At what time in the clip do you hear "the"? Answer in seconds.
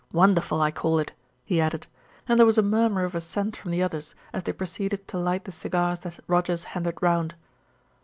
3.69-3.83, 5.45-5.51